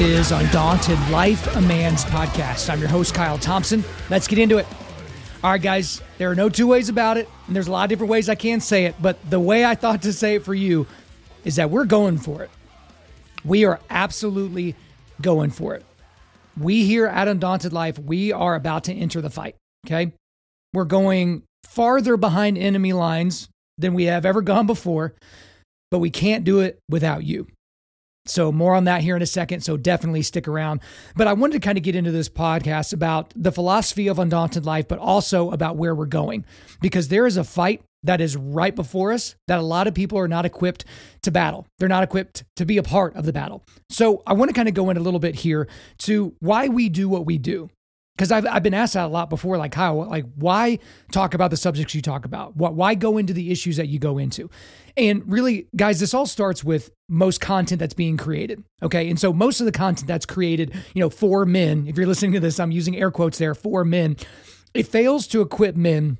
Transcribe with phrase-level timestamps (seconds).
[0.00, 2.70] Is Undaunted Life, a Man's Podcast.
[2.70, 3.84] I'm your host, Kyle Thompson.
[4.08, 4.66] Let's get into it.
[5.44, 7.90] All right, guys, there are no two ways about it, and there's a lot of
[7.90, 10.54] different ways I can say it, but the way I thought to say it for
[10.54, 10.86] you
[11.44, 12.50] is that we're going for it.
[13.44, 14.74] We are absolutely
[15.20, 15.84] going for it.
[16.58, 20.12] We here at Undaunted Life, we are about to enter the fight, okay?
[20.72, 25.12] We're going farther behind enemy lines than we have ever gone before,
[25.90, 27.48] but we can't do it without you.
[28.26, 29.62] So, more on that here in a second.
[29.62, 30.80] So, definitely stick around.
[31.16, 34.66] But I wanted to kind of get into this podcast about the philosophy of Undaunted
[34.66, 36.44] Life, but also about where we're going,
[36.80, 40.18] because there is a fight that is right before us that a lot of people
[40.18, 40.84] are not equipped
[41.22, 41.66] to battle.
[41.78, 43.64] They're not equipped to be a part of the battle.
[43.88, 45.66] So, I want to kind of go in a little bit here
[46.00, 47.70] to why we do what we do
[48.16, 50.78] because I've, I've been asked that a lot before like kyle like why
[51.10, 52.56] talk about the subjects you talk about?
[52.56, 54.50] What why go into the issues that you go into?
[54.96, 59.08] And really guys this all starts with most content that's being created okay?
[59.08, 62.32] And so most of the content that's created you know for men if you're listening
[62.32, 64.16] to this i'm using air quotes there for men
[64.74, 66.18] it fails to equip men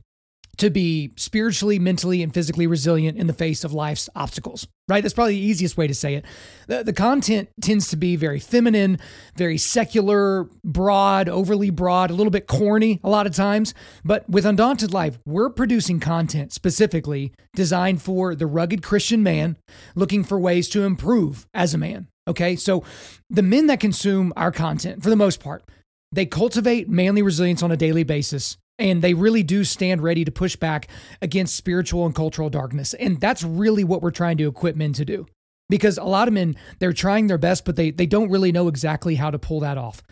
[0.60, 5.02] to be spiritually, mentally, and physically resilient in the face of life's obstacles, right?
[5.02, 6.24] That's probably the easiest way to say it.
[6.68, 8.98] The, the content tends to be very feminine,
[9.36, 13.72] very secular, broad, overly broad, a little bit corny a lot of times.
[14.04, 19.56] But with Undaunted Life, we're producing content specifically designed for the rugged Christian man
[19.94, 22.08] looking for ways to improve as a man.
[22.28, 22.54] Okay.
[22.54, 22.84] So
[23.30, 25.64] the men that consume our content, for the most part,
[26.12, 30.32] they cultivate manly resilience on a daily basis and they really do stand ready to
[30.32, 30.88] push back
[31.20, 32.94] against spiritual and cultural darkness.
[32.94, 35.26] And that's really what we're trying to equip men to do.
[35.68, 38.66] Because a lot of men, they're trying their best, but they, they don't really know
[38.66, 40.02] exactly how to pull that off.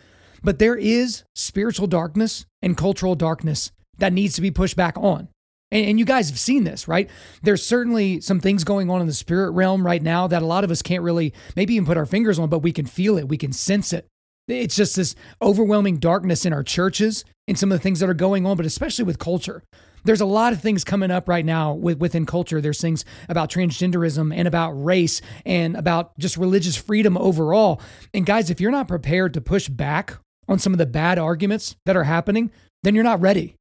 [0.41, 5.27] But there is spiritual darkness and cultural darkness that needs to be pushed back on.
[5.71, 7.09] And, and you guys have seen this, right?
[7.41, 10.63] There's certainly some things going on in the spirit realm right now that a lot
[10.63, 13.27] of us can't really maybe even put our fingers on, but we can feel it,
[13.27, 14.07] we can sense it.
[14.49, 18.15] It's just this overwhelming darkness in our churches and some of the things that are
[18.15, 19.63] going on, but especially with culture.
[20.03, 22.61] There's a lot of things coming up right now with, within culture.
[22.61, 27.81] There's things about transgenderism and about race and about just religious freedom overall.
[28.13, 30.17] And guys, if you're not prepared to push back
[30.47, 32.51] on some of the bad arguments that are happening,
[32.83, 33.55] then you're not ready.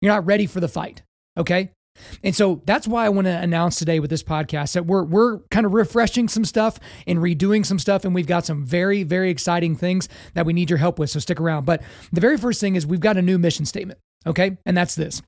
[0.00, 1.02] You're not ready for the fight.
[1.36, 1.70] Okay.
[2.24, 5.38] And so that's why I want to announce today with this podcast that we're we're
[5.50, 9.30] kind of refreshing some stuff and redoing some stuff and we've got some very very
[9.30, 11.64] exciting things that we need your help with so stick around.
[11.64, 11.82] But
[12.12, 14.58] the very first thing is we've got a new mission statement, okay?
[14.66, 15.22] And that's this.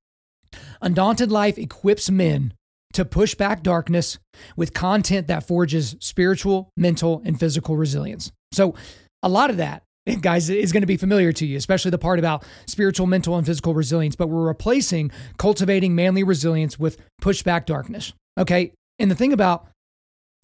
[0.81, 2.55] Undaunted Life equips men
[2.95, 4.19] to push back darkness
[4.57, 8.31] with content that forges spiritual, mental, and physical resilience.
[8.53, 8.75] So,
[9.23, 9.84] a lot of that
[10.21, 13.47] guys, is going to be familiar to you, especially the part about spiritual, mental, and
[13.47, 14.17] physical resilience.
[14.17, 18.13] But we're replacing cultivating manly resilience with pushback darkness.
[18.39, 18.73] Okay.
[18.99, 19.67] And the thing about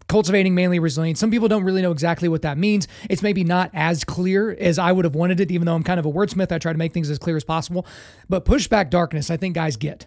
[0.09, 2.88] cultivating manly resilience, some people don't really know exactly what that means.
[3.09, 6.00] It's maybe not as clear as I would have wanted it, even though I'm kind
[6.00, 6.50] of a wordsmith.
[6.53, 7.87] I try to make things as clear as possible.
[8.28, 10.06] But pushback darkness, I think guys get.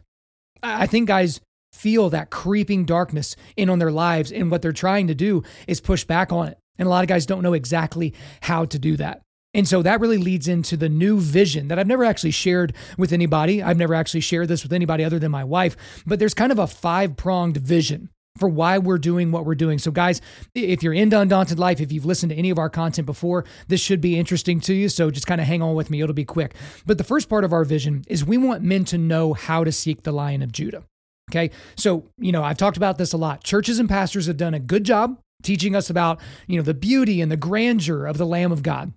[0.61, 1.41] I think guys
[1.73, 4.31] feel that creeping darkness in on their lives.
[4.31, 6.57] And what they're trying to do is push back on it.
[6.77, 9.21] And a lot of guys don't know exactly how to do that.
[9.53, 13.13] And so that really leads into the new vision that I've never actually shared with
[13.13, 13.61] anybody.
[13.61, 16.59] I've never actually shared this with anybody other than my wife, but there's kind of
[16.59, 19.77] a five pronged vision for why we're doing what we're doing.
[19.77, 20.21] So, guys,
[20.55, 23.79] if you're into Undaunted Life, if you've listened to any of our content before, this
[23.79, 24.89] should be interesting to you.
[24.89, 26.01] So, just kind of hang on with me.
[26.01, 26.55] It'll be quick.
[26.85, 29.71] But the first part of our vision is we want men to know how to
[29.71, 30.83] seek the Lion of Judah.
[31.31, 31.51] Okay.
[31.77, 33.43] So, you know, I've talked about this a lot.
[33.43, 37.21] Churches and pastors have done a good job teaching us about, you know, the beauty
[37.21, 38.93] and the grandeur of the Lamb of God.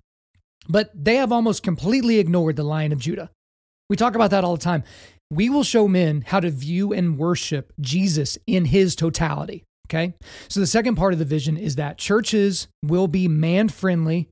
[0.69, 3.31] But they have almost completely ignored the Lion of Judah.
[3.89, 4.85] We talk about that all the time.
[5.31, 9.65] We will show men how to view and worship Jesus in his totality.
[9.89, 10.15] Okay.
[10.49, 14.29] So the second part of the vision is that churches will be man friendly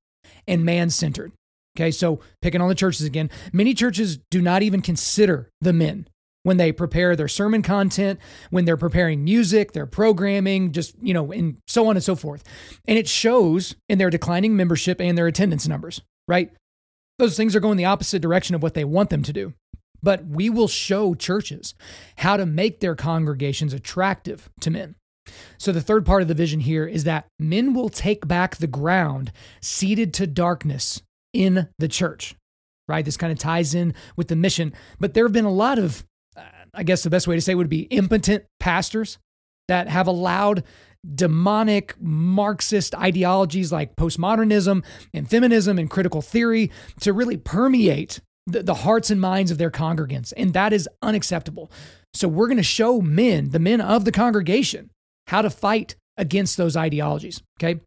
[0.49, 1.33] and man centered.
[1.77, 1.91] Okay.
[1.91, 6.09] So picking on the churches again, many churches do not even consider the men
[6.43, 8.21] when they prepare their sermon content,
[8.51, 12.45] when they're preparing music, their programming, just, you know, and so on and so forth.
[12.87, 16.51] And it shows in their declining membership and their attendance numbers right?
[17.19, 19.55] Those things are going the opposite direction of what they want them to do.
[20.03, 21.75] But we will show churches
[22.19, 24.97] how to make their congregations attractive to men.
[25.57, 28.67] So, the third part of the vision here is that men will take back the
[28.67, 29.33] ground
[29.63, 32.35] ceded to darkness in the church,
[32.89, 33.05] right?
[33.05, 34.75] This kind of ties in with the mission.
[35.01, 36.05] But there have been a lot of,
[36.37, 36.43] uh,
[36.75, 39.19] I guess the best way to say would be impotent pastors
[39.69, 40.65] that have allowed
[41.15, 46.71] demonic Marxist ideologies like postmodernism and feminism and critical theory
[47.01, 50.33] to really permeate the, the hearts and minds of their congregants.
[50.37, 51.71] And that is unacceptable.
[52.15, 54.91] So we're going to show men, the men of the congregation,
[55.27, 57.43] how to fight against those ideologies.
[57.59, 57.81] Okay.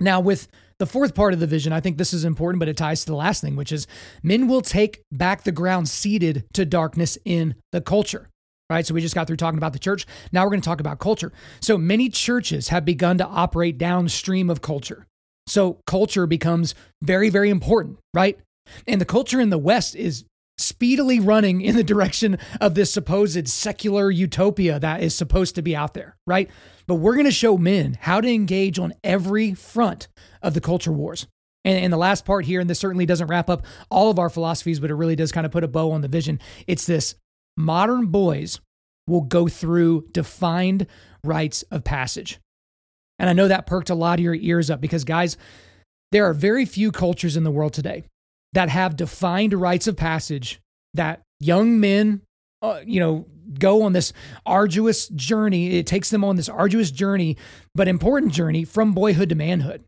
[0.00, 2.76] Now, with the fourth part of the vision, I think this is important, but it
[2.76, 3.86] ties to the last thing, which is
[4.22, 8.28] men will take back the ground ceded to darkness in the culture.
[8.70, 8.84] Right.
[8.84, 10.06] So we just got through talking about the church.
[10.30, 11.32] Now we're going to talk about culture.
[11.60, 15.06] So many churches have begun to operate downstream of culture.
[15.46, 18.38] So culture becomes very, very important, right?
[18.86, 20.24] And the culture in the West is
[20.58, 25.74] speedily running in the direction of this supposed secular utopia that is supposed to be
[25.74, 26.50] out there, right?
[26.86, 30.08] But we're going to show men how to engage on every front
[30.42, 31.26] of the culture wars.
[31.64, 34.80] And, the last part here, and this certainly doesn't wrap up all of our philosophies,
[34.80, 36.40] but it really does kind of put a bow on the vision.
[36.66, 37.14] It's this
[37.58, 38.60] modern boys
[39.06, 40.86] will go through defined
[41.24, 42.38] rites of passage.
[43.18, 45.36] And I know that perked a lot of your ears up because, guys,
[46.12, 48.04] there are very few cultures in the world today
[48.52, 50.60] that have defined rites of passage
[50.94, 52.22] that young men,
[52.62, 53.26] uh, you know,
[53.58, 54.12] go on this
[54.46, 55.78] arduous journey.
[55.78, 57.36] It takes them on this arduous journey,
[57.74, 59.84] but important journey from boyhood to manhood.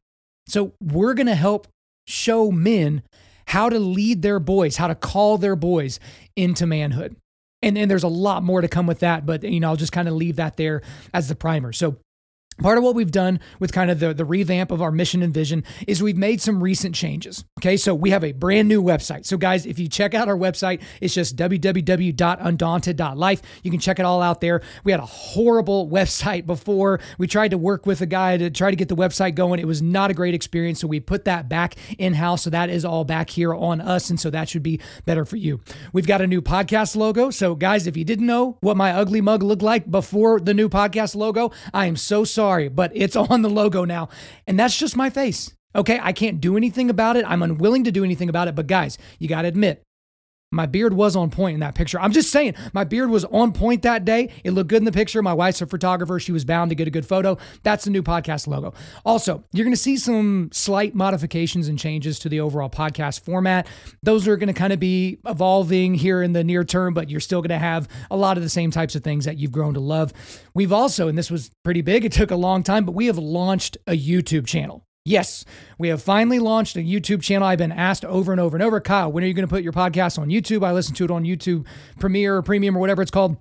[0.49, 1.69] So we're going to help
[2.07, 3.03] show men
[3.47, 6.01] how to lead their boys, how to call their boys
[6.37, 7.17] into manhood.
[7.63, 9.93] And, and there's a lot more to come with that, but you know, I'll just
[9.93, 11.73] kind of leave that there as the primer.
[11.73, 11.97] So
[12.61, 15.33] Part of what we've done with kind of the, the revamp of our mission and
[15.33, 17.43] vision is we've made some recent changes.
[17.59, 19.25] Okay, so we have a brand new website.
[19.25, 23.43] So, guys, if you check out our website, it's just www.undaunted.life.
[23.63, 24.61] You can check it all out there.
[24.85, 27.01] We had a horrible website before.
[27.17, 29.59] We tried to work with a guy to try to get the website going.
[29.59, 30.81] It was not a great experience.
[30.81, 32.43] So, we put that back in house.
[32.43, 34.11] So, that is all back here on us.
[34.11, 35.63] And so, that should be better for you.
[35.95, 37.31] We've got a new podcast logo.
[37.31, 40.69] So, guys, if you didn't know what my ugly mug looked like before the new
[40.69, 44.09] podcast logo, I am so sorry sorry, but it's on the logo now.
[44.47, 45.55] And that's just my face.
[45.75, 47.25] Okay, I can't do anything about it.
[47.25, 48.57] I'm unwilling to do anything about it.
[48.57, 49.83] But guys, you got to admit,
[50.53, 52.01] my beard was on point in that picture.
[52.01, 54.31] I'm just saying, my beard was on point that day.
[54.43, 55.23] It looked good in the picture.
[55.23, 56.19] My wife's a photographer.
[56.19, 57.39] She was bound to get a good photo.
[57.63, 58.75] That's the new podcast logo.
[59.05, 63.69] Also, you're going to see some slight modifications and changes to the overall podcast format.
[64.03, 67.21] Those are going to kind of be evolving here in the near term, but you're
[67.21, 69.75] still going to have a lot of the same types of things that you've grown
[69.75, 70.13] to love.
[70.55, 73.19] We've also, and this was pretty big, it took a long time, but we have
[73.19, 74.85] launched a YouTube channel.
[75.05, 75.47] Yes,
[75.79, 77.49] we have finally launched a YouTube channel.
[77.49, 79.63] I've been asked over and over and over, Kyle, when are you going to put
[79.63, 80.63] your podcast on YouTube?
[80.65, 81.67] I listen to it on YouTube
[81.99, 83.39] Premiere or Premium or whatever it's called.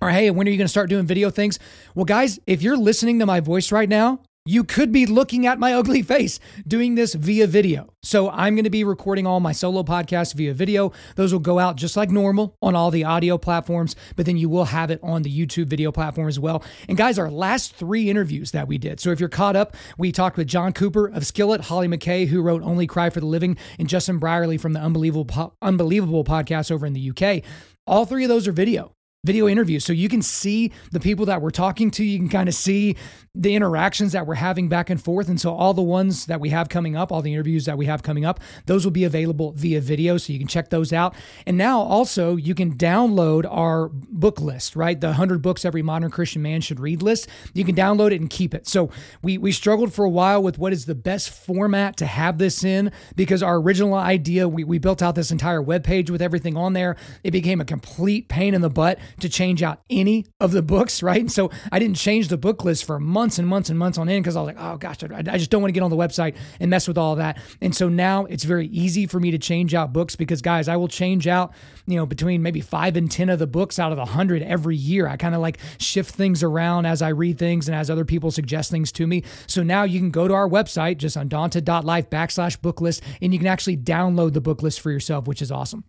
[0.00, 1.60] Or hey, when are you going to start doing video things?
[1.94, 5.58] Well, guys, if you're listening to my voice right now, you could be looking at
[5.58, 7.92] my ugly face doing this via video.
[8.02, 10.92] So I'm going to be recording all my solo podcasts via video.
[11.16, 14.48] Those will go out just like normal on all the audio platforms, but then you
[14.48, 16.62] will have it on the YouTube video platform as well.
[16.88, 19.00] And guys, our last three interviews that we did.
[19.00, 22.40] So if you're caught up, we talked with John Cooper of Skillet, Hollie McKay, who
[22.40, 26.86] wrote Only Cry for the Living, and Justin Brierley from the Unbelievable, Unbelievable podcast over
[26.86, 27.42] in the UK.
[27.88, 28.92] All three of those are video
[29.26, 29.84] video interviews.
[29.84, 32.04] So you can see the people that we're talking to.
[32.04, 32.96] You can kind of see
[33.36, 35.28] the interactions that we're having back and forth.
[35.28, 37.86] And so all the ones that we have coming up, all the interviews that we
[37.86, 40.16] have coming up, those will be available via video.
[40.16, 41.14] So you can check those out.
[41.46, 44.98] And now also you can download our book list, right?
[44.98, 47.28] The 100 books every modern Christian man should read list.
[47.52, 48.66] You can download it and keep it.
[48.66, 48.90] So
[49.22, 52.64] we, we struggled for a while with what is the best format to have this
[52.64, 56.56] in because our original idea, we, we built out this entire web page with everything
[56.56, 56.96] on there.
[57.22, 61.02] It became a complete pain in the butt to change out any of the books,
[61.02, 61.20] right?
[61.20, 63.98] And so I didn't change the book list for months months and months and months
[63.98, 65.82] on end because I was like, oh gosh, I, I just don't want to get
[65.82, 67.38] on the website and mess with all that.
[67.60, 70.76] And so now it's very easy for me to change out books because guys, I
[70.76, 71.52] will change out,
[71.86, 74.76] you know, between maybe five and 10 of the books out of the hundred every
[74.76, 75.08] year.
[75.08, 78.30] I kind of like shift things around as I read things and as other people
[78.30, 79.24] suggest things to me.
[79.48, 83.40] So now you can go to our website, just undaunted.life backslash book list, and you
[83.40, 85.82] can actually download the book list for yourself, which is awesome.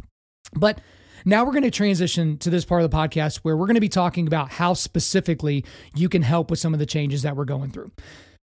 [0.54, 0.82] But
[1.26, 3.82] now we're going to transition to this part of the podcast where we're going to
[3.82, 7.46] be talking about how specifically you can help with some of the changes that we're
[7.46, 7.92] going through.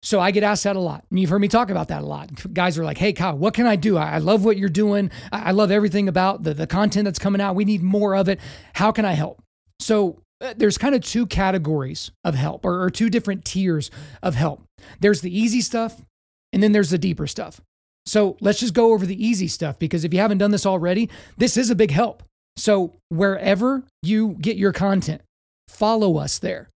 [0.04, 1.06] So I get asked that a lot.
[1.10, 2.32] And you've heard me talk about that a lot.
[2.54, 3.98] Guys are like, hey, Kyle, what can I do?
[3.98, 5.12] I love what you're doing.
[5.32, 7.56] I love everything about the, the content that's coming out.
[7.56, 8.40] We need more of it.
[8.74, 9.44] How can I help?
[9.80, 13.92] So uh, there's kind of two categories of help or, or two different tiers
[14.24, 14.64] of help.
[15.00, 16.02] There's the easy stuff
[16.52, 17.62] and then there's the deeper stuff.
[18.08, 21.10] So let's just go over the easy stuff because if you haven't done this already,
[21.38, 22.24] this is a big help.
[22.58, 25.22] So wherever you get your content,
[25.68, 26.70] follow us there.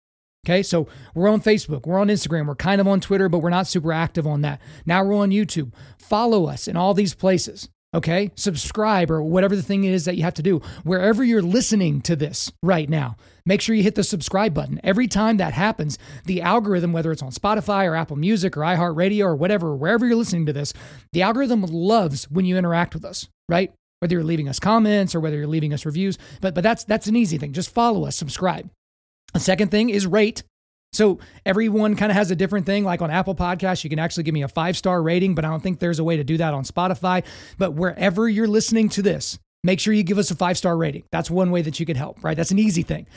[0.45, 3.49] Okay, so we're on Facebook, we're on Instagram, we're kind of on Twitter, but we're
[3.49, 4.61] not super active on that.
[4.85, 5.73] Now we're on YouTube.
[5.97, 7.67] Follow us in all these places.
[7.95, 10.61] Okay, subscribe or whatever the thing is that you have to do.
[10.83, 13.15] Wherever you're listening to this right now,
[13.45, 14.81] make sure you hit the subscribe button.
[14.83, 19.23] Every time that happens, the algorithm, whether it's on Spotify or Apple Music or iHeartRadio
[19.23, 20.73] or whatever, wherever you're listening to this,
[21.13, 23.73] the algorithm loves when you interact with us, right?
[24.05, 27.07] Whether you're leaving us comments or whether you're leaving us reviews, but but that's that's
[27.07, 27.53] an easy thing.
[27.53, 28.69] Just follow us, subscribe.
[29.33, 30.43] The second thing is rate.
[30.93, 32.83] So everyone kind of has a different thing.
[32.83, 35.49] Like on Apple Podcasts, you can actually give me a five star rating, but I
[35.49, 37.25] don't think there's a way to do that on Spotify.
[37.57, 41.05] But wherever you're listening to this, make sure you give us a five star rating.
[41.11, 42.37] That's one way that you could help, right?
[42.37, 43.07] That's an easy thing.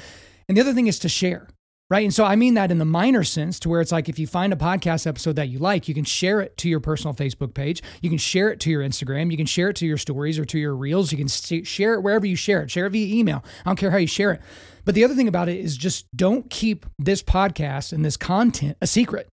[0.48, 1.48] And the other thing is to share,
[1.90, 2.04] right?
[2.04, 4.26] And so I mean that in the minor sense to where it's like if you
[4.26, 7.54] find a podcast episode that you like, you can share it to your personal Facebook
[7.54, 7.82] page.
[8.02, 9.30] You can share it to your Instagram.
[9.30, 11.12] You can share it to your stories or to your reels.
[11.12, 12.70] You can share it wherever you share it.
[12.70, 13.44] Share it via email.
[13.64, 14.40] I don't care how you share it.
[14.84, 18.76] But the other thing about it is just don't keep this podcast and this content
[18.80, 19.28] a secret.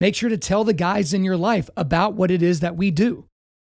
[0.00, 2.90] Make sure to tell the guys in your life about what it is that we
[2.90, 3.26] do.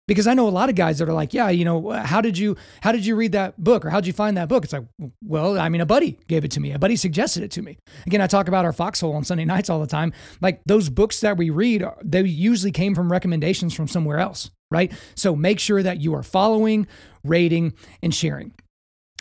[0.09, 2.39] Because I know a lot of guys that are like, yeah, you know, how did
[2.39, 4.65] you how did you read that book or how did you find that book?
[4.65, 4.85] It's like,
[5.25, 6.73] well, I mean, a buddy gave it to me.
[6.73, 7.79] A buddy suggested it to me.
[8.07, 10.13] Again, I talk about our foxhole on Sunday nights all the time.
[10.41, 14.51] Like those books that we read, uh, they usually came from recommendations from somewhere else,
[14.71, 14.93] right?
[15.17, 16.87] So make sure that you are following,
[17.25, 18.53] rating, and sharing.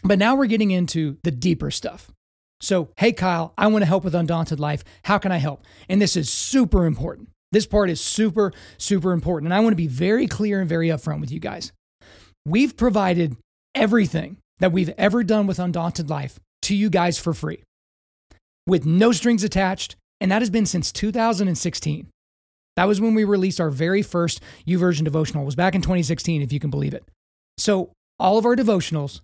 [0.04, 2.12] But now we're getting into the deeper stuff.
[2.62, 4.84] So, hey, Kyle, I want to help with Undaunted Life.
[5.04, 5.64] How can I help?
[5.90, 7.30] And this is super important.
[7.56, 9.48] This part is super, super important.
[9.48, 11.72] And I want to be very clear and very upfront with you guys.
[12.46, 13.38] We've provided
[13.74, 17.64] everything that we've ever done with Undaunted Life to you guys for free
[18.68, 19.96] with no strings attached.
[20.20, 22.08] And that has been since 2016.
[22.76, 25.44] That was when we released our very first YouVersion devotional.
[25.44, 27.06] It was back in 2016, if you can believe it.
[27.58, 29.22] So, all of our devotionals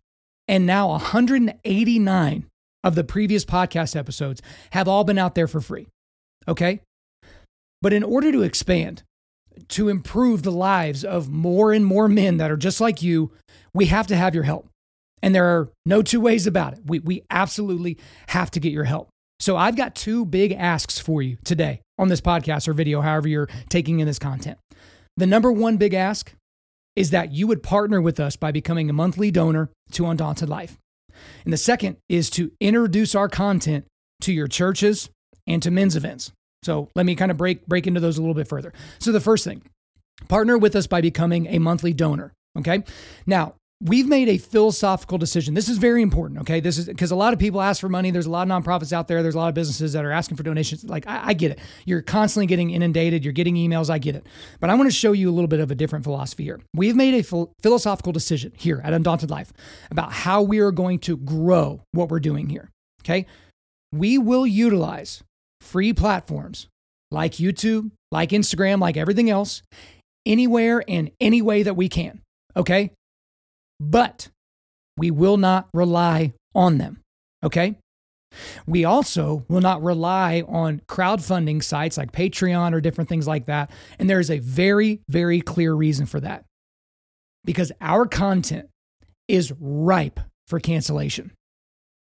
[0.48, 2.46] and now 189
[2.86, 5.88] of the previous podcast episodes have all been out there for free.
[6.48, 6.80] Okay.
[7.82, 9.04] But in order to expand,
[9.70, 13.32] to improve the lives of more and more men that are just like you,
[13.74, 14.68] we have to have your help.
[15.22, 16.80] And there are no two ways about it.
[16.86, 17.98] We, we absolutely
[18.30, 19.10] have to get your help.
[19.40, 23.28] So I've got two big asks for you today on this podcast or video, however
[23.28, 24.58] you're taking in this content.
[25.18, 26.34] The number one big ask
[26.96, 30.78] is that you would partner with us by becoming a monthly donor to Undaunted Life.
[31.44, 33.86] And the second is to introduce our content
[34.22, 35.10] to your churches
[35.48, 36.32] and to men's events.
[36.64, 38.74] So let me kind of break break into those a little bit further.
[39.00, 39.64] So the first thing,
[40.28, 42.34] partner with us by becoming a monthly donor.
[42.58, 42.84] Okay.
[43.26, 45.54] Now, we've made a philosophical decision.
[45.54, 46.60] This is very important, okay?
[46.60, 48.12] This is because a lot of people ask for money.
[48.12, 49.24] There's a lot of nonprofits out there.
[49.24, 50.84] There's a lot of businesses that are asking for donations.
[50.84, 51.60] Like, I, I, get it.
[51.86, 53.24] You're constantly getting inundated.
[53.24, 53.90] You're getting emails.
[53.90, 54.28] I get it.
[54.60, 56.60] But I want to show you a little bit of a different philosophy here.
[56.76, 59.52] We've made a ph- philosophical decision here at Undaunted Life
[59.90, 62.70] about how we are going to grow what we're doing here,
[63.04, 63.26] okay?
[63.92, 65.24] We will utilize
[65.62, 66.68] free platforms
[67.12, 69.62] like YouTube, like Instagram, like everything else,
[70.26, 72.22] anywhere and any way that we can,
[72.56, 72.92] okay?
[73.82, 74.30] but
[74.96, 77.02] we will not rely on them.
[77.44, 77.78] Okay.
[78.66, 83.72] We also will not rely on crowdfunding sites like Patreon or different things like that.
[84.00, 86.46] And there is a very, very clear reason for that
[87.44, 88.70] because our content
[89.28, 91.32] is ripe for cancellation.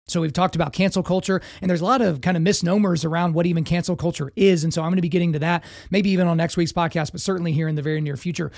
[0.07, 3.33] So we've talked about cancel culture, and there's a lot of kind of misnomers around
[3.33, 4.63] what even cancel culture is.
[4.63, 7.12] And so I'm going to be getting to that, maybe even on next week's podcast,
[7.12, 8.51] but certainly here in the very near future.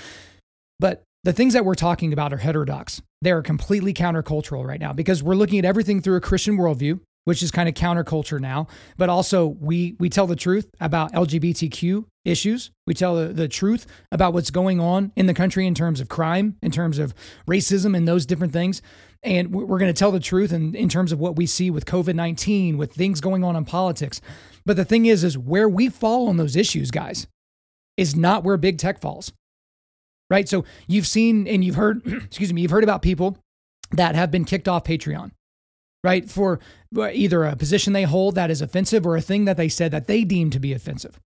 [0.78, 3.02] But the things that we're talking about are heterodox.
[3.22, 7.00] They are completely countercultural right now because we're looking at everything through a Christian worldview,
[7.24, 8.68] which is kind of counterculture now.
[8.96, 12.70] But also, we we tell the truth about LGBTQ issues.
[12.86, 16.08] We tell the, the truth about what's going on in the country in terms of
[16.08, 17.14] crime, in terms of
[17.48, 18.80] racism, and those different things.
[19.22, 21.86] And we're going to tell the truth in, in terms of what we see with
[21.86, 24.20] COVID 19, with things going on in politics.
[24.64, 27.26] But the thing is, is where we fall on those issues, guys,
[27.96, 29.32] is not where big tech falls
[30.30, 30.48] right?
[30.48, 33.38] So you've seen and you've heard, excuse me, you've heard about people
[33.92, 35.30] that have been kicked off Patreon,
[36.04, 36.28] right?
[36.28, 36.60] For
[36.96, 40.06] either a position they hold that is offensive or a thing that they said that
[40.06, 41.18] they deem to be offensive.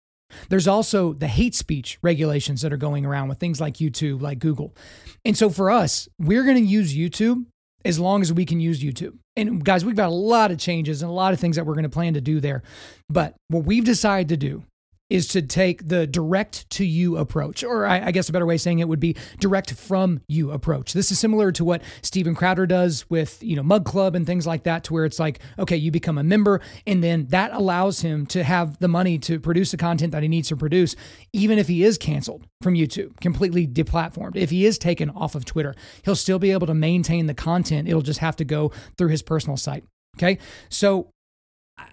[0.48, 4.38] There's also the hate speech regulations that are going around with things like YouTube, like
[4.38, 4.76] Google.
[5.24, 7.46] And so for us, we're going to use YouTube
[7.84, 9.16] as long as we can use YouTube.
[9.36, 11.74] And guys, we've got a lot of changes and a lot of things that we're
[11.74, 12.62] going to plan to do there.
[13.08, 14.64] But what we've decided to do
[15.10, 18.54] is to take the direct to you approach, or I, I, guess a better way
[18.54, 20.92] of saying it would be direct from you approach.
[20.92, 24.46] This is similar to what Steven Crowder does with, you know, Mug Club and things
[24.46, 28.00] like that, to where it's like, okay, you become a member, and then that allows
[28.00, 30.94] him to have the money to produce the content that he needs to produce,
[31.32, 34.36] even if he is canceled from YouTube, completely deplatformed.
[34.36, 35.74] If he is taken off of Twitter,
[36.04, 37.88] he'll still be able to maintain the content.
[37.88, 39.84] It'll just have to go through his personal site.
[40.16, 40.38] Okay.
[40.68, 41.10] So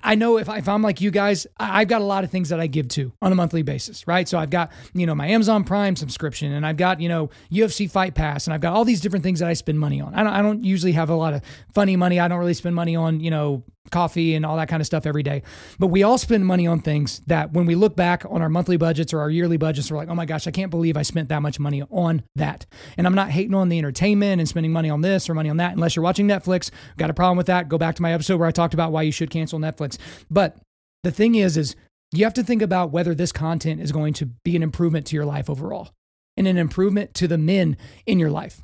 [0.03, 2.49] I know if, I, if I'm like you guys, I've got a lot of things
[2.49, 4.27] that I give to on a monthly basis, right?
[4.27, 7.89] So I've got, you know, my Amazon Prime subscription and I've got, you know, UFC
[7.89, 10.13] Fight Pass and I've got all these different things that I spend money on.
[10.15, 11.41] I don't, I don't usually have a lot of
[11.73, 12.19] funny money.
[12.19, 15.05] I don't really spend money on, you know, coffee and all that kind of stuff
[15.05, 15.43] every day.
[15.79, 18.77] But we all spend money on things that when we look back on our monthly
[18.77, 21.29] budgets or our yearly budgets, we're like, oh my gosh, I can't believe I spent
[21.29, 22.65] that much money on that.
[22.97, 25.57] And I'm not hating on the entertainment and spending money on this or money on
[25.57, 25.73] that.
[25.73, 28.47] Unless you're watching Netflix, got a problem with that, go back to my episode where
[28.47, 29.97] I talked about why you should cancel Netflix.
[30.29, 30.57] But
[31.03, 31.75] the thing is, is
[32.11, 35.15] you have to think about whether this content is going to be an improvement to
[35.15, 35.89] your life overall
[36.37, 38.61] and an improvement to the men in your life.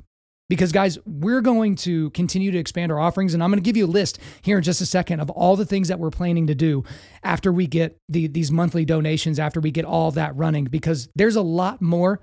[0.50, 3.32] Because, guys, we're going to continue to expand our offerings.
[3.32, 5.56] And I'm going to give you a list here in just a second of all
[5.56, 6.84] the things that we're planning to do
[7.22, 11.36] after we get the, these monthly donations, after we get all that running, because there's
[11.36, 12.20] a lot more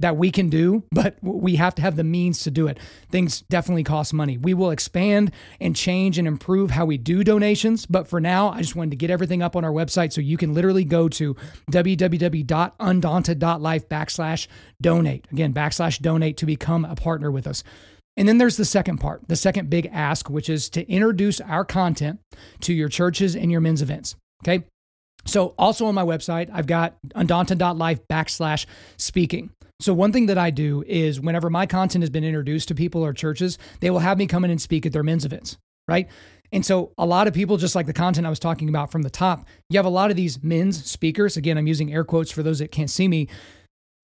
[0.00, 2.78] that we can do, but we have to have the means to do it.
[3.10, 4.36] Things definitely cost money.
[4.36, 7.86] We will expand and change and improve how we do donations.
[7.86, 10.36] But for now, I just wanted to get everything up on our website so you
[10.36, 11.34] can literally go to
[11.70, 14.46] www.undaunted.life backslash
[14.82, 15.26] donate.
[15.32, 17.62] Again, backslash donate to become a partner with us.
[18.18, 21.64] And then there's the second part, the second big ask, which is to introduce our
[21.64, 22.20] content
[22.60, 24.16] to your churches and your men's events.
[24.42, 24.64] Okay.
[25.26, 29.50] So also on my website, I've got undaunted.life backslash speaking.
[29.78, 33.04] So, one thing that I do is whenever my content has been introduced to people
[33.04, 36.08] or churches, they will have me come in and speak at their men's events, right?
[36.50, 39.02] And so, a lot of people, just like the content I was talking about from
[39.02, 41.36] the top, you have a lot of these men's speakers.
[41.36, 43.28] Again, I'm using air quotes for those that can't see me.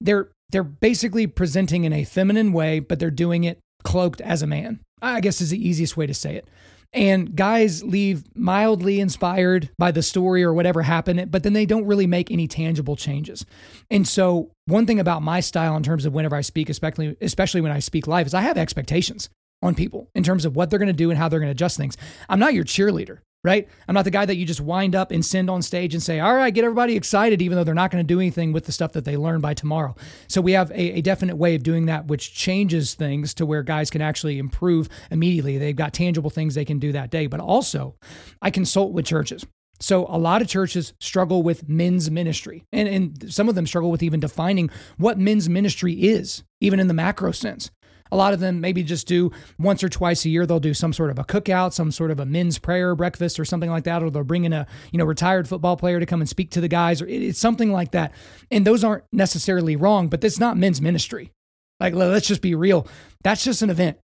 [0.00, 4.46] They're they're basically presenting in a feminine way, but they're doing it cloaked as a
[4.46, 4.80] man.
[5.00, 6.46] I guess is the easiest way to say it.
[6.92, 11.87] And guys leave mildly inspired by the story or whatever happened, but then they don't
[11.87, 13.46] really make any tangible changes.
[13.90, 17.62] And so, one thing about my style in terms of whenever I speak, especially especially
[17.62, 19.30] when I speak live, is I have expectations
[19.62, 21.52] on people in terms of what they're going to do and how they're going to
[21.52, 21.96] adjust things.
[22.28, 23.68] I'm not your cheerleader right?
[23.88, 26.20] I'm not the guy that you just wind up and send on stage and say,
[26.20, 28.72] all right, get everybody excited, even though they're not going to do anything with the
[28.72, 29.96] stuff that they learn by tomorrow.
[30.28, 33.62] So we have a, a, definite way of doing that, which changes things to where
[33.62, 35.59] guys can actually improve immediately.
[35.59, 37.26] They've got tangible things they can do that day.
[37.26, 37.96] But also,
[38.40, 39.44] I consult with churches.
[39.81, 43.90] So a lot of churches struggle with men's ministry, and, and some of them struggle
[43.90, 47.72] with even defining what men's ministry is, even in the macro sense.
[48.12, 50.92] A lot of them maybe just do once or twice a year, they'll do some
[50.92, 54.03] sort of a cookout, some sort of a men's prayer breakfast or something like that,
[54.03, 56.61] or they'll bring in a, you know, retired football player to come and speak to
[56.61, 58.12] the guys, or it's something like that.
[58.51, 61.33] And those aren't necessarily wrong, but it's not men's ministry.
[61.81, 62.87] Like, let's just be real.
[63.25, 63.98] That's just an event.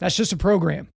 [0.00, 0.88] That's just a program.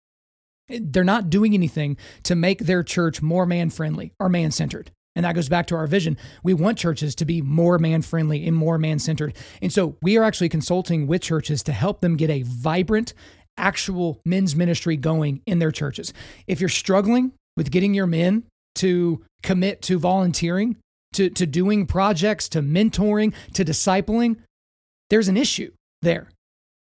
[0.67, 4.91] They're not doing anything to make their church more man friendly or man centered.
[5.19, 6.15] And that goes back to our vision.
[6.43, 9.35] We want churches to be more man friendly and more man centered.
[9.61, 13.13] And so we are actually consulting with churches to help them get a vibrant,
[13.57, 16.13] actual men's ministry going in their churches.
[16.47, 18.43] If you're struggling with getting your men
[18.75, 20.77] to commit to volunteering,
[21.11, 24.37] to, to doing projects, to mentoring, to discipling,
[25.09, 26.29] there's an issue there.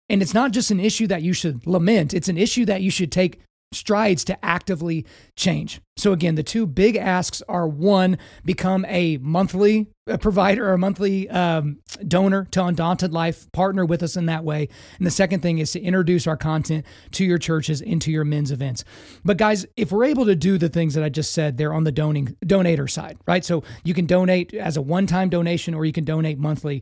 [0.10, 2.92] And it's not just an issue that you should lament, it's an issue that you
[2.92, 3.40] should take
[3.72, 5.06] strides to actively
[5.36, 5.82] change.
[5.98, 9.88] So, again, the two big asks are one, become a monthly
[10.22, 14.70] provider or a monthly um, donor to Undaunted Life, partner with us in that way.
[14.98, 18.52] And the second thing is to introduce our content to your churches, into your men's
[18.52, 18.84] events.
[19.24, 21.84] But, guys, if we're able to do the things that I just said, they're on
[21.84, 23.44] the donating, donator side, right?
[23.44, 26.82] So, you can donate as a one time donation or you can donate monthly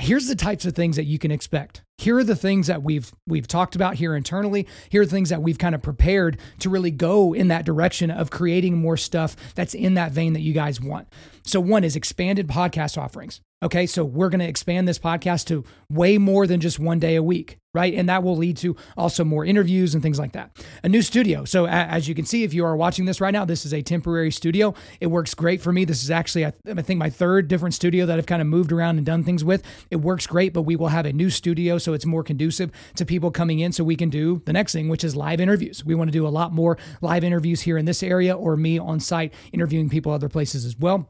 [0.00, 1.82] here's the types of things that you can expect.
[2.00, 4.66] Here are the things that we've we've talked about here internally.
[4.88, 8.10] Here are the things that we've kind of prepared to really go in that direction
[8.10, 11.08] of creating more stuff that's in that vein that you guys want.
[11.44, 13.42] So one is expanded podcast offerings.
[13.62, 17.16] Okay, so we're going to expand this podcast to way more than just one day
[17.16, 17.92] a week, right?
[17.92, 20.56] And that will lead to also more interviews and things like that.
[20.82, 21.44] A new studio.
[21.44, 23.82] So, as you can see, if you are watching this right now, this is a
[23.82, 24.72] temporary studio.
[24.98, 25.84] It works great for me.
[25.84, 28.96] This is actually, I think, my third different studio that I've kind of moved around
[28.96, 29.62] and done things with.
[29.90, 33.04] It works great, but we will have a new studio so it's more conducive to
[33.04, 35.84] people coming in so we can do the next thing, which is live interviews.
[35.84, 38.78] We want to do a lot more live interviews here in this area or me
[38.78, 41.08] on site interviewing people other places as well.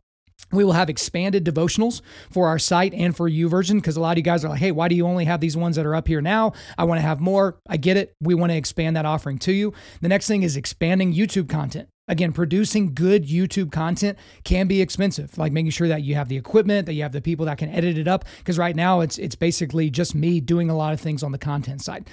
[0.53, 4.19] We will have expanded devotionals for our site and for YouVersion because a lot of
[4.19, 6.09] you guys are like, hey, why do you only have these ones that are up
[6.09, 6.55] here now?
[6.77, 7.59] I want to have more.
[7.69, 8.15] I get it.
[8.21, 9.73] We want to expand that offering to you.
[10.01, 11.89] The next thing is expanding YouTube content.
[12.11, 16.37] Again, producing good YouTube content can be expensive, like making sure that you have the
[16.37, 18.25] equipment, that you have the people that can edit it up.
[18.39, 21.39] Because right now it's it's basically just me doing a lot of things on the
[21.39, 22.11] content side.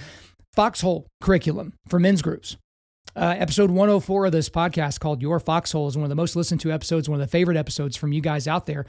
[0.53, 2.57] Foxhole curriculum for men's groups.
[3.15, 6.61] Uh, episode 104 of this podcast called Your Foxhole is one of the most listened
[6.61, 8.85] to episodes, one of the favorite episodes from you guys out there.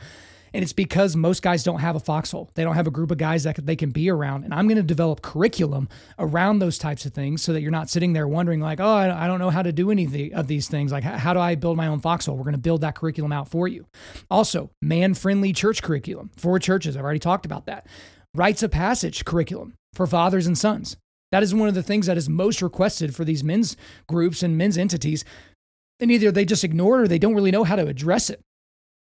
[0.55, 2.51] And it's because most guys don't have a foxhole.
[2.55, 4.45] They don't have a group of guys that they can be around.
[4.45, 7.91] And I'm going to develop curriculum around those types of things so that you're not
[7.91, 10.93] sitting there wondering, like, oh, I don't know how to do any of these things.
[10.93, 12.37] Like, how do I build my own foxhole?
[12.37, 13.87] We're going to build that curriculum out for you.
[14.31, 16.97] Also, man friendly church curriculum for churches.
[16.97, 17.87] I've already talked about that.
[18.35, 20.97] Rites of passage curriculum for fathers and sons.
[21.31, 23.77] That is one of the things that is most requested for these men's
[24.09, 25.25] groups and men's entities.
[26.01, 28.41] And either they just ignore it or they don't really know how to address it.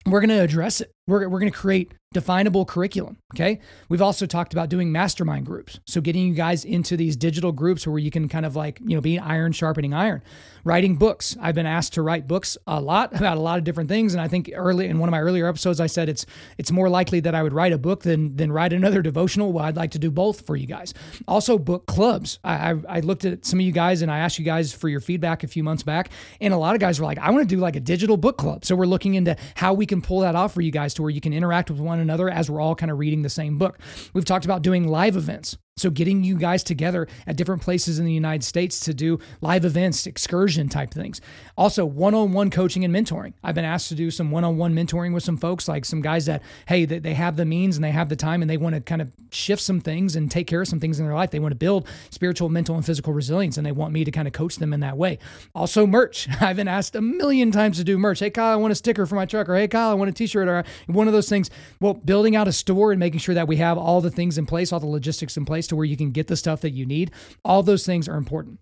[0.07, 0.93] We're going to address it.
[1.07, 3.18] We're, we're going to create definable curriculum.
[3.35, 3.61] Okay.
[3.88, 5.81] We've also talked about doing mastermind groups.
[5.85, 8.94] So getting you guys into these digital groups where you can kind of like, you
[8.94, 10.22] know, be iron sharpening iron.
[10.62, 11.37] Writing books.
[11.40, 14.14] I've been asked to write books a lot about a lot of different things.
[14.14, 16.24] And I think early in one of my earlier episodes, I said it's
[16.57, 19.53] it's more likely that I would write a book than than write another devotional.
[19.53, 20.94] Well, I'd like to do both for you guys.
[21.29, 22.38] Also, book clubs.
[22.44, 24.88] I, I, I looked at some of you guys and I asked you guys for
[24.88, 26.11] your feedback a few months back.
[26.40, 28.38] And a lot of guys were like, I want to do like a digital book
[28.38, 28.64] club.
[28.64, 31.11] So we're looking into how we can pull that off for you guys to where
[31.11, 33.79] you can interact with one another as we're all kind of reading the same book.
[34.12, 35.57] We've talked about doing live events.
[35.76, 39.64] So, getting you guys together at different places in the United States to do live
[39.64, 41.20] events, excursion type things.
[41.58, 43.32] Also, one on one coaching and mentoring.
[43.42, 46.00] I've been asked to do some one on one mentoring with some folks, like some
[46.00, 48.76] guys that, hey, they have the means and they have the time and they want
[48.76, 51.32] to kind of shift some things and take care of some things in their life.
[51.32, 54.28] They want to build spiritual, mental, and physical resilience and they want me to kind
[54.28, 55.18] of coach them in that way.
[55.56, 56.28] Also, merch.
[56.40, 58.20] I've been asked a million times to do merch.
[58.20, 60.12] Hey, Kyle, I want a sticker for my truck, or hey, Kyle, I want a
[60.12, 61.50] t shirt, or uh, one of those things.
[61.80, 64.46] Well, building out a store and making sure that we have all the things in
[64.46, 66.70] place, all the logistics in place place to where you can get the stuff that
[66.70, 67.11] you need.
[67.44, 68.59] All those things are important.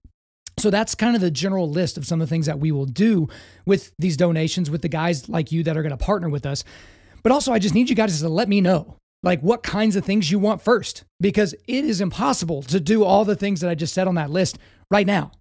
[0.59, 2.87] So that's kind of the general list of some of the things that we will
[2.87, 3.29] do
[3.67, 6.63] with these donations with the guys like you that are going to partner with us.
[7.23, 10.05] But also, I just need you guys to let me know like what kinds of
[10.05, 13.75] things you want first because it is impossible to do all the things that I
[13.75, 14.59] just said on that list
[14.91, 15.33] right now.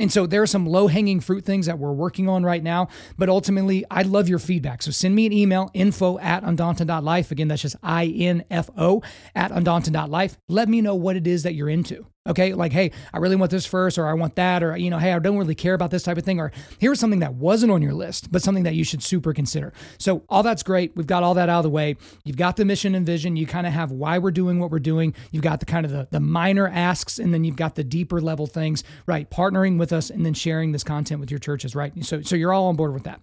[0.00, 2.88] And so there are some low hanging fruit things that we're working on right now.
[3.16, 4.82] But ultimately, I love your feedback.
[4.82, 7.30] So send me an email, info at undaunted.life.
[7.30, 9.02] Again, that's just I N F O
[9.36, 10.38] at undaunted.life.
[10.48, 12.06] Let me know what it is that you're into.
[12.30, 12.54] Okay.
[12.54, 15.12] Like, hey, I really want this first, or I want that, or, you know, hey,
[15.12, 17.82] I don't really care about this type of thing, or here's something that wasn't on
[17.82, 19.72] your list, but something that you should super consider.
[19.98, 20.94] So, all that's great.
[20.94, 21.96] We've got all that out of the way.
[22.24, 23.36] You've got the mission and vision.
[23.36, 25.14] You kind of have why we're doing what we're doing.
[25.32, 28.20] You've got the kind of the, the minor asks, and then you've got the deeper
[28.20, 29.28] level things, right?
[29.28, 31.92] Partnering with us and then sharing this content with your churches, right?
[32.04, 33.20] So, so you're all on board with that.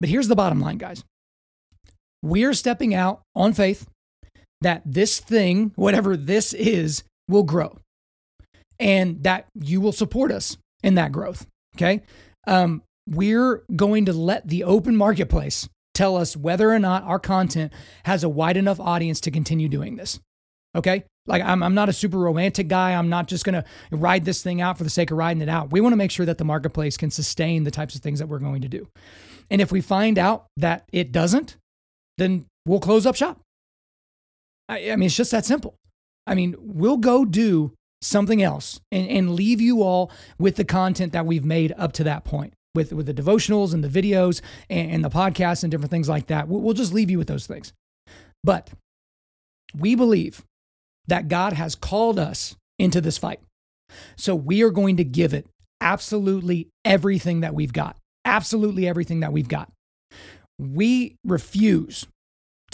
[0.00, 1.02] But here's the bottom line, guys.
[2.22, 3.88] We're stepping out on faith
[4.60, 7.78] that this thing, whatever this is, will grow
[8.78, 11.46] and that you will support us in that growth.
[11.76, 12.02] Okay.
[12.46, 17.72] Um, we're going to let the open marketplace tell us whether or not our content
[18.04, 20.20] has a wide enough audience to continue doing this.
[20.74, 21.04] Okay.
[21.26, 22.92] Like I'm, I'm not a super romantic guy.
[22.92, 25.48] I'm not just going to ride this thing out for the sake of riding it
[25.48, 25.72] out.
[25.72, 28.26] We want to make sure that the marketplace can sustain the types of things that
[28.26, 28.88] we're going to do.
[29.50, 31.56] And if we find out that it doesn't,
[32.18, 33.40] then we'll close up shop.
[34.68, 35.74] I, I mean, it's just that simple.
[36.26, 37.72] I mean, we'll go do
[38.04, 42.04] something else and, and leave you all with the content that we've made up to
[42.04, 45.90] that point with, with the devotionals and the videos and, and the podcasts and different
[45.90, 46.48] things like that.
[46.48, 47.72] We'll, we'll just leave you with those things.
[48.42, 48.70] But
[49.76, 50.44] we believe
[51.06, 53.40] that God has called us into this fight.
[54.16, 55.46] So we are going to give it
[55.80, 57.96] absolutely everything that we've got.
[58.24, 59.70] Absolutely everything that we've got.
[60.58, 62.06] We refuse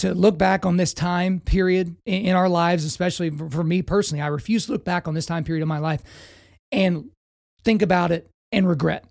[0.00, 4.22] to look back on this time period in our lives, especially for me personally.
[4.22, 6.02] I refuse to look back on this time period of my life
[6.72, 7.10] and
[7.64, 9.04] think about it and regret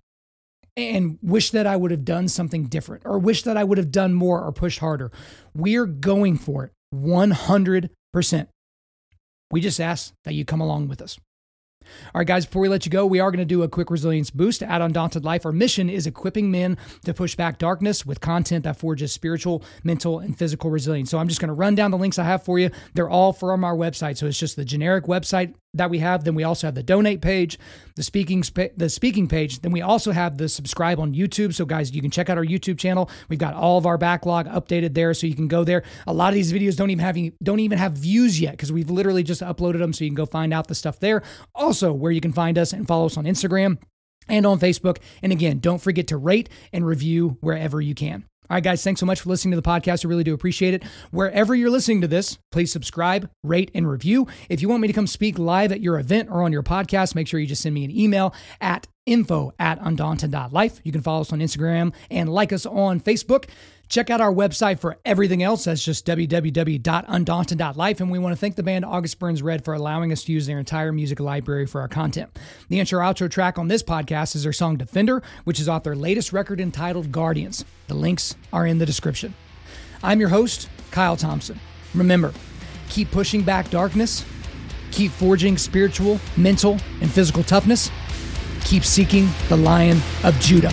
[0.76, 3.90] and wish that I would have done something different or wish that I would have
[3.90, 5.10] done more or pushed harder.
[5.54, 8.46] We're going for it 100%.
[9.50, 11.18] We just ask that you come along with us.
[12.14, 13.90] All right, guys, before we let you go, we are going to do a quick
[13.90, 15.46] resilience boost at Undaunted Life.
[15.46, 20.18] Our mission is equipping men to push back darkness with content that forges spiritual, mental,
[20.18, 21.10] and physical resilience.
[21.10, 22.70] So I'm just going to run down the links I have for you.
[22.94, 24.16] They're all from our website.
[24.16, 26.24] So it's just the generic website that we have.
[26.24, 27.58] Then we also have the donate page,
[27.96, 28.42] the speaking
[28.76, 29.60] the speaking page.
[29.60, 31.54] Then we also have the subscribe on YouTube.
[31.54, 33.10] So guys, you can check out our YouTube channel.
[33.28, 35.82] We've got all of our backlog updated there, so you can go there.
[36.06, 38.90] A lot of these videos don't even have don't even have views yet because we've
[38.90, 41.22] literally just uploaded them, so you can go find out the stuff there.
[41.54, 43.78] Also, where you can find us and follow us on Instagram
[44.28, 44.98] and on Facebook.
[45.22, 48.24] And again, don't forget to rate and review wherever you can.
[48.50, 50.04] All right, guys, thanks so much for listening to the podcast.
[50.04, 50.82] I really do appreciate it.
[51.12, 54.26] Wherever you're listening to this, please subscribe, rate, and review.
[54.48, 57.14] If you want me to come speak live at your event or on your podcast,
[57.14, 60.80] make sure you just send me an email at info at undaunted.life.
[60.82, 63.48] You can follow us on Instagram and like us on Facebook.
[63.90, 65.64] Check out our website for everything else.
[65.64, 68.00] That's just www.undaunted.life.
[68.00, 70.46] And we want to thank the band August Burns Red for allowing us to use
[70.46, 72.30] their entire music library for our content.
[72.68, 75.96] The intro outro track on this podcast is their song Defender, which is off their
[75.96, 77.64] latest record entitled Guardians.
[77.88, 79.34] The links are in the description.
[80.04, 81.58] I'm your host, Kyle Thompson.
[81.92, 82.32] Remember,
[82.90, 84.24] keep pushing back darkness,
[84.92, 87.90] keep forging spiritual, mental, and physical toughness,
[88.62, 90.72] keep seeking the Lion of Judah.